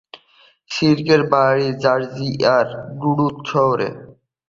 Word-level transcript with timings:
সিঙ্কের 0.69 1.21
বাড়ি 1.31 1.67
জর্জিয়ার 1.83 2.67
ডুলুথ 2.99 3.35
শহরে। 3.49 3.89